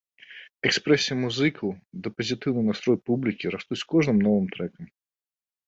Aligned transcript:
Экспрэсія 0.69 1.17
музыкаў 1.23 1.69
ды 2.01 2.07
пазітыўны 2.17 2.61
настрой 2.71 2.97
публікі 3.13 3.55
растуць 3.59 3.81
з 3.85 3.89
кожным 3.95 4.17
новым 4.27 4.51
трэкам. 4.59 4.93